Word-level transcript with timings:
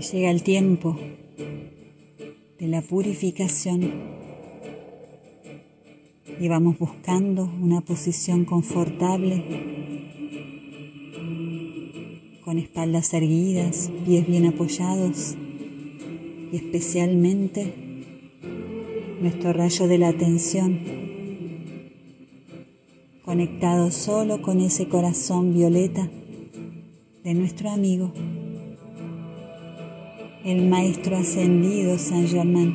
Llega 0.00 0.30
el 0.30 0.42
tiempo 0.42 0.96
de 2.58 2.68
la 2.68 2.80
purificación 2.80 3.92
y 6.40 6.48
vamos 6.48 6.78
buscando 6.78 7.44
una 7.60 7.82
posición 7.82 8.46
confortable 8.46 9.44
con 12.42 12.58
espaldas 12.58 13.12
erguidas, 13.12 13.90
pies 14.06 14.26
bien 14.26 14.46
apoyados 14.46 15.36
y 16.50 16.56
especialmente 16.56 17.74
nuestro 19.20 19.52
rayo 19.52 19.86
de 19.86 19.98
la 19.98 20.08
atención 20.08 20.80
conectado 23.22 23.90
solo 23.90 24.40
con 24.40 24.60
ese 24.60 24.88
corazón 24.88 25.52
violeta 25.52 26.08
de 27.22 27.34
nuestro 27.34 27.68
amigo, 27.68 28.14
el 30.44 30.68
Maestro 30.68 31.16
Ascendido 31.16 31.98
San 31.98 32.26
Germán. 32.26 32.74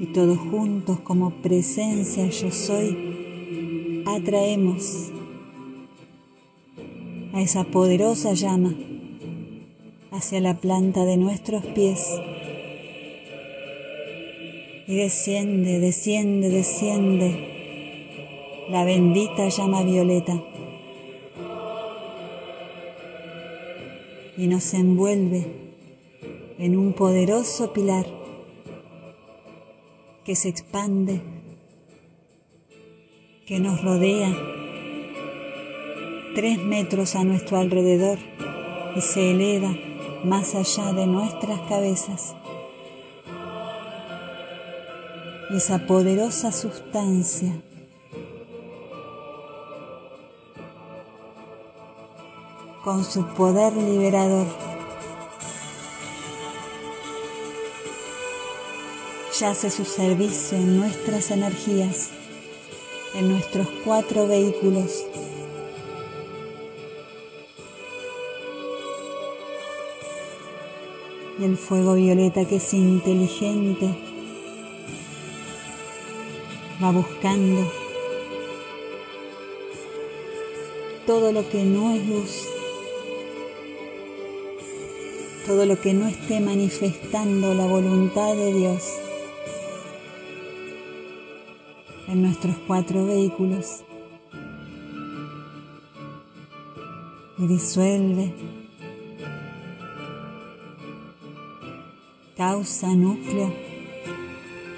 Y 0.00 0.06
todos 0.14 0.38
juntos 0.38 0.98
como 1.00 1.30
presencia 1.30 2.26
yo 2.28 2.50
soy, 2.50 4.02
atraemos 4.06 5.10
a 7.34 7.42
esa 7.42 7.64
poderosa 7.64 8.32
llama 8.32 8.74
hacia 10.10 10.40
la 10.40 10.56
planta 10.56 11.04
de 11.04 11.18
nuestros 11.18 11.64
pies 11.66 12.18
y 14.88 14.96
desciende, 14.96 15.78
desciende, 15.78 16.48
desciende 16.48 17.50
la 18.70 18.84
bendita 18.84 19.48
llama 19.48 19.82
violeta 19.82 20.42
y 24.40 24.46
nos 24.46 24.72
envuelve 24.72 25.46
en 26.58 26.74
un 26.74 26.94
poderoso 26.94 27.74
pilar 27.74 28.06
que 30.24 30.34
se 30.34 30.48
expande, 30.48 31.20
que 33.44 33.60
nos 33.60 33.84
rodea 33.84 34.34
tres 36.34 36.56
metros 36.56 37.16
a 37.16 37.24
nuestro 37.24 37.58
alrededor 37.58 38.16
y 38.96 39.02
se 39.02 39.32
eleva 39.32 39.76
más 40.24 40.54
allá 40.54 40.94
de 40.94 41.06
nuestras 41.06 41.60
cabezas. 41.68 42.34
Esa 45.50 45.86
poderosa 45.86 46.50
sustancia 46.50 47.60
con 52.84 53.04
su 53.04 53.26
poder 53.26 53.74
liberador. 53.74 54.46
Yace 59.38 59.70
su 59.70 59.84
servicio 59.84 60.58
en 60.58 60.78
nuestras 60.78 61.30
energías, 61.30 62.10
en 63.14 63.30
nuestros 63.30 63.68
cuatro 63.84 64.26
vehículos. 64.26 65.04
Y 71.38 71.44
el 71.44 71.56
fuego 71.56 71.94
violeta 71.94 72.44
que 72.44 72.56
es 72.56 72.74
inteligente 72.74 73.98
va 76.82 76.90
buscando 76.90 77.70
todo 81.06 81.32
lo 81.32 81.48
que 81.48 81.64
no 81.64 81.92
es 81.92 82.06
luz, 82.06 82.46
todo 85.46 85.66
lo 85.66 85.80
que 85.80 85.94
no 85.94 86.06
esté 86.06 86.40
manifestando 86.40 87.54
la 87.54 87.66
voluntad 87.66 88.34
de 88.34 88.52
Dios 88.52 88.84
en 92.08 92.22
nuestros 92.22 92.56
cuatro 92.66 93.06
vehículos. 93.06 93.84
Y 97.38 97.46
disuelve. 97.46 98.34
Causa, 102.36 102.94
núcleo, 102.94 103.52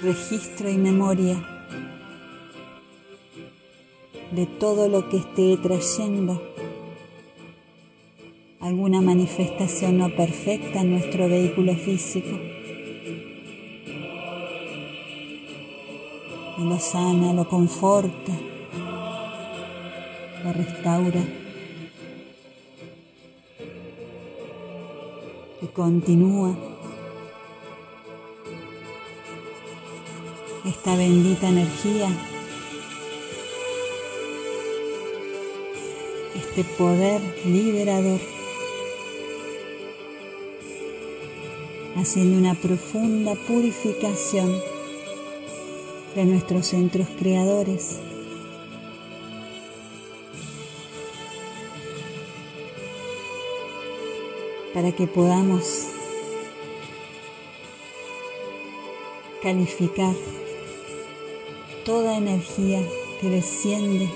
registro 0.03 0.69
y 0.69 0.77
memoria 0.79 1.43
de 4.33 4.47
todo 4.47 4.89
lo 4.89 5.09
que 5.09 5.19
esté 5.19 5.57
trayendo 5.59 6.52
alguna 8.73 9.03
manifestación 9.03 9.99
no 9.99 10.09
perfecta 10.09 10.81
en 10.81 10.93
nuestro 10.93 11.29
vehículo 11.29 11.75
físico. 11.75 12.39
Y 16.57 16.65
lo 16.65 16.79
sana, 16.79 17.35
lo 17.35 17.47
conforta, 17.47 18.33
lo 20.43 20.53
restaura. 20.55 21.23
Y 25.61 25.67
continúa 25.67 26.57
esta 30.65 30.97
bendita 30.97 31.47
energía, 31.47 32.09
este 36.35 36.65
poder 36.65 37.21
liberador, 37.45 38.42
haciendo 42.03 42.37
una 42.37 42.55
profunda 42.55 43.35
purificación 43.47 44.61
de 46.15 46.25
nuestros 46.25 46.67
centros 46.67 47.09
creadores. 47.19 48.01
para 54.75 54.91
que 54.91 55.07
podamos 55.07 55.89
calificar 59.43 60.15
toda 61.85 62.17
energía 62.17 62.81
que 63.21 63.29
desciende 63.29 64.09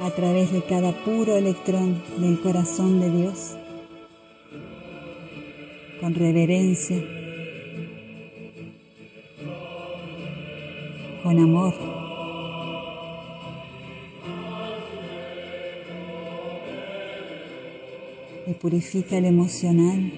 a 0.00 0.10
través 0.10 0.50
de 0.50 0.62
cada 0.62 0.92
puro 1.04 1.36
electrón 1.36 2.02
del 2.16 2.40
corazón 2.40 3.00
de 3.00 3.10
Dios, 3.10 3.56
con 6.04 6.14
reverencia, 6.14 7.02
con 11.22 11.38
amor. 11.38 11.72
Y 18.46 18.52
purifica 18.52 19.16
el 19.16 19.24
emocional 19.24 20.12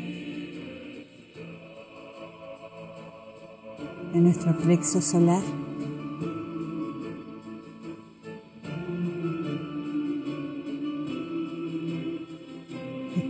de 4.13 4.19
nuestro 4.19 4.59
plexo 4.59 5.01
solar. 5.01 5.66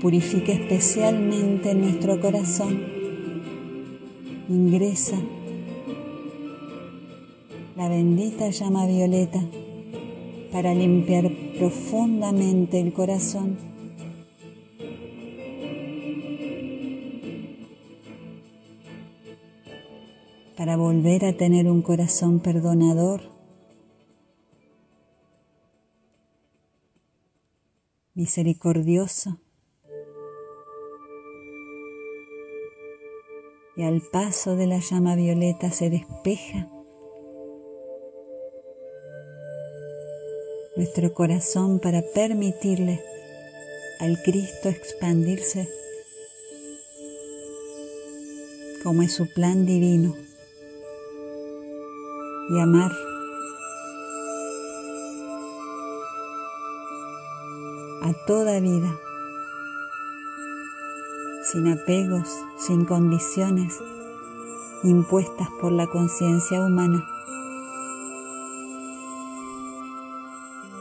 Purifica 0.06 0.52
especialmente 0.52 1.74
nuestro 1.74 2.20
corazón. 2.20 2.80
Ingresa 4.48 5.16
la 7.74 7.88
bendita 7.88 8.50
llama 8.50 8.86
violeta 8.86 9.40
para 10.52 10.72
limpiar 10.74 11.28
profundamente 11.58 12.80
el 12.80 12.92
corazón. 12.92 13.58
Para 20.56 20.76
volver 20.76 21.24
a 21.24 21.36
tener 21.36 21.68
un 21.68 21.82
corazón 21.82 22.38
perdonador. 22.38 23.34
misericordioso 28.14 29.38
y 33.76 33.82
al 33.84 34.00
paso 34.00 34.56
de 34.56 34.66
la 34.66 34.78
llama 34.78 35.14
violeta 35.16 35.70
se 35.70 35.90
despeja. 35.90 36.68
Nuestro 40.76 41.12
corazón 41.12 41.78
para 41.78 42.02
permitirle 42.14 43.02
al 44.00 44.20
Cristo 44.22 44.68
expandirse 44.68 45.68
como 48.82 49.02
es 49.02 49.12
su 49.12 49.26
plan 49.32 49.66
divino 49.66 50.14
y 52.50 52.60
amar. 52.60 52.92
A 58.02 58.12
toda 58.26 58.60
vida, 58.60 59.00
sin 61.56 61.68
apegos, 61.68 62.28
sin 62.58 62.84
condiciones 62.84 63.80
impuestas 64.84 65.48
por 65.58 65.72
la 65.72 65.86
conciencia 65.86 66.60
humana. 66.60 67.02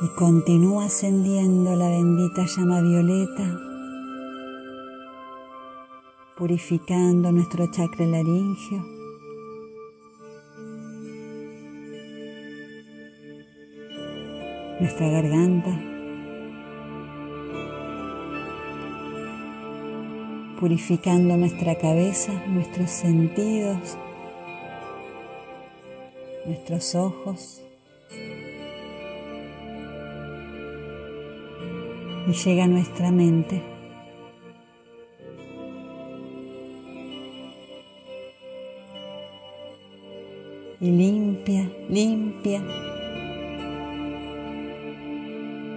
Y 0.01 0.07
continúa 0.17 0.83
ascendiendo 0.87 1.77
la 1.77 1.87
bendita 1.87 2.45
llama 2.45 2.81
violeta, 2.81 3.57
purificando 6.37 7.31
nuestro 7.31 7.67
chakra 7.71 8.05
laringio 8.05 8.83
nuestra 14.81 15.07
garganta, 15.07 15.94
purificando 20.59 21.35
nuestra 21.37 21.75
cabeza, 21.75 22.31
nuestros 22.47 22.89
sentidos, 22.89 23.97
nuestros 26.45 26.95
ojos. 26.95 27.61
Y 32.27 32.31
llega 32.31 32.63
a 32.63 32.67
nuestra 32.67 33.11
mente. 33.11 33.61
Y 40.81 40.91
limpia, 40.91 41.69
limpia 41.89 42.61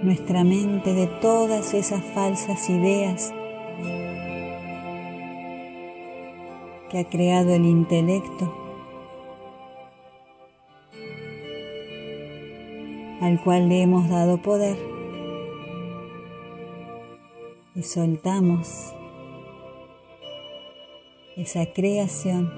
nuestra 0.02 0.44
mente 0.44 0.94
de 0.94 1.06
todas 1.06 1.74
esas 1.74 2.02
falsas 2.14 2.68
ideas 2.70 3.32
que 6.90 6.98
ha 6.98 7.04
creado 7.04 7.54
el 7.54 7.66
intelecto, 7.66 8.52
al 13.20 13.40
cual 13.42 13.68
le 13.68 13.82
hemos 13.82 14.08
dado 14.08 14.38
poder 14.38 14.76
y 17.74 17.82
soltamos 17.82 18.92
esa 21.36 21.66
creación 21.72 22.52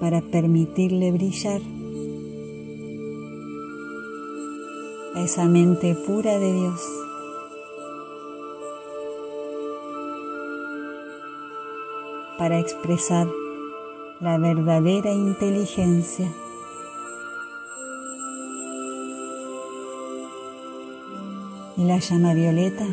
para 0.00 0.22
permitirle 0.22 1.12
brillar 1.12 1.60
a 5.14 5.20
esa 5.20 5.44
mente 5.44 5.94
pura 6.06 6.38
de 6.38 6.52
Dios. 6.52 6.80
Para 12.40 12.58
expresar 12.58 13.28
la 14.18 14.38
verdadera 14.38 15.12
inteligencia. 15.12 16.26
Y 21.76 21.84
la 21.84 21.98
llama 21.98 22.32
violeta 22.32 22.86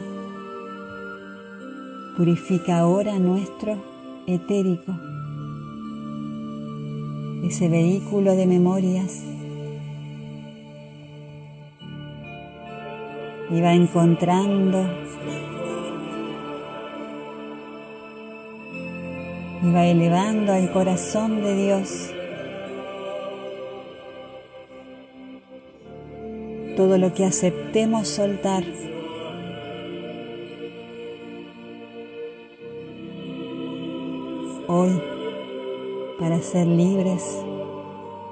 purifica 2.17 2.79
ahora 2.79 3.19
nuestro 3.19 3.77
etérico, 4.27 4.91
ese 7.45 7.69
vehículo 7.69 8.35
de 8.35 8.47
memorias 8.47 9.23
y 13.49 13.61
va 13.61 13.73
encontrando 13.73 14.89
y 19.61 19.71
va 19.71 19.85
elevando 19.85 20.53
al 20.53 20.71
corazón 20.71 21.41
de 21.41 21.55
Dios 21.55 22.11
todo 26.75 26.97
lo 26.99 27.13
que 27.13 27.25
aceptemos 27.25 28.07
soltar. 28.07 28.63
Hoy, 34.67 35.01
para 36.19 36.39
ser 36.41 36.67
libres 36.67 37.23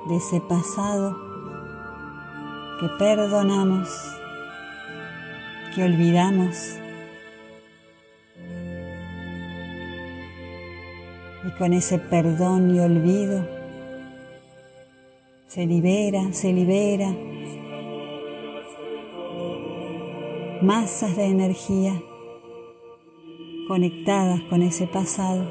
de 0.10 0.18
ese 0.18 0.42
pasado 0.42 1.18
que 2.80 2.88
perdonamos 3.00 3.90
que 5.74 5.84
olvidamos. 5.84 6.85
Con 11.58 11.74
ese 11.74 12.00
perdón 12.00 12.76
y 12.76 12.80
olvido 12.80 13.46
se 15.48 15.66
libera, 15.66 16.34
se 16.34 16.52
libera 16.52 17.16
masas 20.62 21.16
de 21.16 21.26
energía 21.26 22.02
conectadas 23.68 24.42
con 24.50 24.62
ese 24.62 24.86
pasado. 24.88 25.46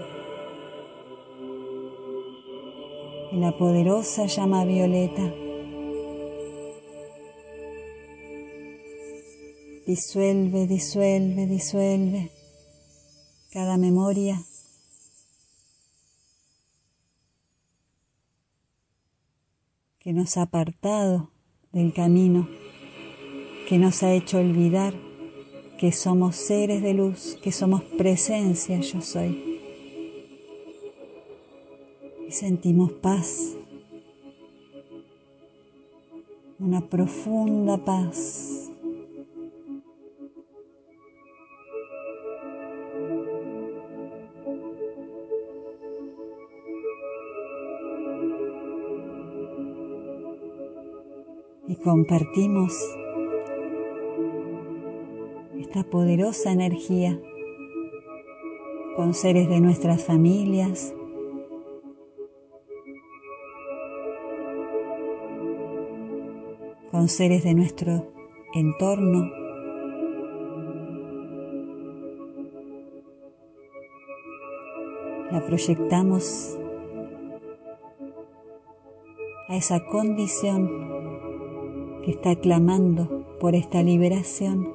Y 3.32 3.36
la 3.36 3.56
poderosa 3.56 4.26
llama 4.26 4.64
violeta 4.64 5.32
Disuelve, 9.86 10.66
disuelve, 10.66 11.46
disuelve 11.46 12.30
cada 13.52 13.76
memoria. 13.76 14.42
Que 20.04 20.12
nos 20.12 20.36
ha 20.36 20.42
apartado 20.42 21.30
del 21.72 21.94
camino, 21.94 22.46
que 23.66 23.78
nos 23.78 24.02
ha 24.02 24.12
hecho 24.12 24.36
olvidar 24.36 24.92
que 25.78 25.92
somos 25.92 26.36
seres 26.36 26.82
de 26.82 26.92
luz, 26.92 27.38
que 27.42 27.50
somos 27.50 27.82
presencia, 27.82 28.78
yo 28.80 29.00
soy. 29.00 29.60
Y 32.28 32.32
sentimos 32.32 32.92
paz, 32.92 33.56
una 36.58 36.82
profunda 36.82 37.78
paz. 37.78 38.53
Compartimos 51.84 52.72
esta 55.60 55.84
poderosa 55.84 56.50
energía 56.50 57.20
con 58.96 59.12
seres 59.12 59.50
de 59.50 59.60
nuestras 59.60 60.02
familias, 60.02 60.94
con 66.90 67.08
seres 67.08 67.44
de 67.44 67.54
nuestro 67.54 68.10
entorno. 68.54 69.30
La 75.30 75.44
proyectamos 75.46 76.58
a 79.48 79.56
esa 79.56 79.84
condición 79.84 81.13
que 82.04 82.10
está 82.10 82.36
clamando 82.36 83.24
por 83.40 83.54
esta 83.54 83.82
liberación. 83.82 84.74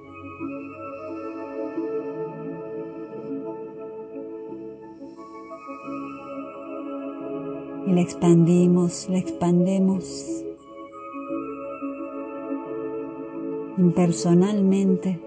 Y 7.85 7.91
la 7.91 8.01
expandimos, 8.01 9.07
la 9.09 9.19
expandemos 9.19 10.43
impersonalmente 13.77 15.19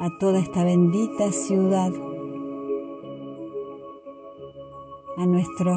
a 0.00 0.08
toda 0.18 0.38
esta 0.38 0.64
bendita 0.64 1.32
ciudad, 1.32 1.92
a 5.16 5.26
nuestro 5.26 5.76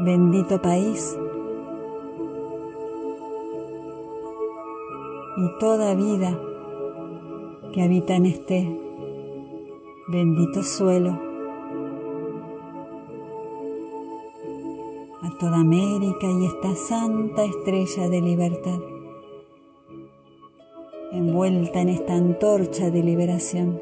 bendito 0.00 0.60
país 0.62 1.16
y 5.36 5.58
toda 5.58 5.94
vida 5.94 6.38
que 7.72 7.82
habita 7.82 8.14
en 8.14 8.26
este 8.26 8.78
bendito 10.06 10.62
suelo, 10.62 11.18
a 15.22 15.38
toda 15.40 15.58
América 15.58 16.26
y 16.30 16.46
esta 16.46 16.74
santa 16.76 17.44
estrella 17.44 18.08
de 18.08 18.20
libertad. 18.20 18.78
envuelta 21.10 21.80
en 21.80 21.90
esta 21.90 22.14
antorcha 22.14 22.90
de 22.90 23.02
liberación. 23.02 23.80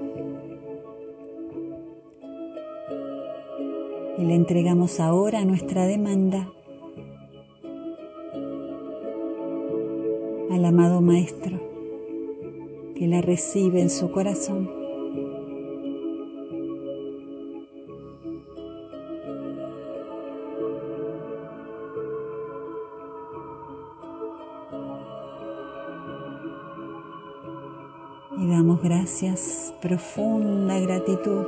Y 4.19 4.25
le 4.25 4.35
entregamos 4.35 5.01
ahora 5.01 5.43
nuestra 5.45 5.87
demanda 5.87 6.53
al 10.53 10.67
amado 10.67 11.01
Maestro, 11.01 11.59
que 12.95 13.07
la 13.07 13.23
recibe 13.23 13.81
en 13.81 13.89
su 13.89 14.11
corazón. 14.11 14.83
y 28.39 28.49
damos 28.49 28.83
gracias, 28.83 29.73
profunda 29.81 30.81
gratitud 30.81 31.47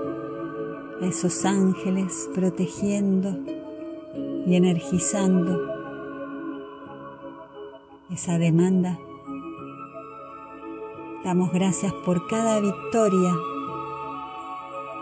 a 1.02 1.06
esos 1.06 1.44
ángeles 1.44 2.30
protegiendo 2.34 3.37
y 4.46 4.54
energizando 4.54 5.74
esa 8.14 8.38
demanda. 8.38 8.99
Damos 11.25 11.52
gracias 11.52 11.92
por 12.04 12.28
cada 12.28 12.61
victoria 12.61 13.33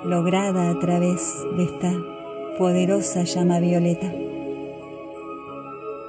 lograda 0.03 0.71
a 0.71 0.79
través 0.79 1.45
de 1.57 1.65
esta 1.65 1.93
poderosa 2.59 3.25
llama 3.25 3.61
violeta. 3.61 4.13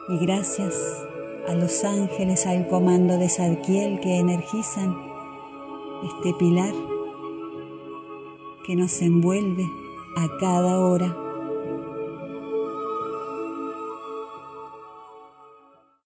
Y 0.10 0.18
gracias 0.18 1.06
a 1.48 1.56
los 1.56 1.84
ángeles 1.84 2.48
al 2.48 2.68
comando 2.70 3.18
de 3.18 3.28
Sadkiel 3.28 4.00
que 4.00 4.20
energizan 4.20 4.96
este 6.06 6.34
pilar 6.40 6.74
que 8.66 8.78
nos 8.78 9.02
envuelve 9.02 9.66
a 10.16 10.38
cada 10.40 10.80
hora 10.80 11.23